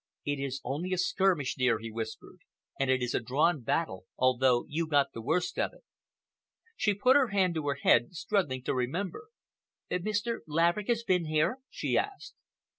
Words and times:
"It 0.25 0.39
is 0.39 0.61
only 0.63 0.93
a 0.93 0.97
skirmish, 0.97 1.53
dear," 1.53 1.77
he 1.77 1.91
whispered, 1.91 2.39
"and 2.79 2.89
it 2.89 3.03
is 3.03 3.13
a 3.13 3.19
drawn 3.19 3.61
battle, 3.61 4.05
although 4.17 4.65
you 4.67 4.87
got 4.87 5.11
the 5.13 5.21
worst 5.21 5.59
of 5.59 5.73
it." 5.73 5.83
She 6.75 6.95
put 6.95 7.15
her 7.15 7.27
hand 7.27 7.53
to 7.53 7.67
her 7.67 7.77
head, 7.83 8.15
struggling 8.15 8.63
to 8.63 8.73
remember. 8.73 9.25
"Mr. 9.91 10.39
Laverick 10.47 10.87
has 10.87 11.03
been 11.03 11.25
here?" 11.25 11.59
she 11.69 11.99
asked. 11.99 12.33